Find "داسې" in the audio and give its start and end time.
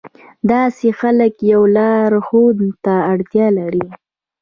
0.51-0.87